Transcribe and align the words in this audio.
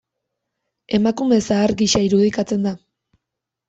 Emakume 0.99 1.39
zahar 1.51 1.77
gisa 1.85 2.05
irudikatzen 2.09 2.71
da. 2.71 2.77